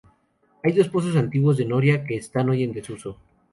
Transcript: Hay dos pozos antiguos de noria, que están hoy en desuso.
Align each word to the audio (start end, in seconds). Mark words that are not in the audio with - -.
Hay 0.63 0.71
dos 0.73 0.89
pozos 0.89 1.15
antiguos 1.15 1.57
de 1.57 1.65
noria, 1.65 2.03
que 2.05 2.15
están 2.17 2.49
hoy 2.49 2.63
en 2.63 2.73
desuso. 2.73 3.19